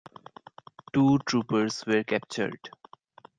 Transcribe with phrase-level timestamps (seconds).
[0.93, 2.57] Two troopers were captured.